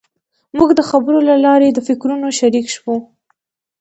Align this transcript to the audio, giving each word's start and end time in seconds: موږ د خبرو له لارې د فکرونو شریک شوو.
موږ 0.57 0.69
د 0.75 0.81
خبرو 0.89 1.19
له 1.29 1.35
لارې 1.45 1.67
د 1.73 1.79
فکرونو 1.87 2.27
شریک 2.39 2.65
شوو. 2.75 2.95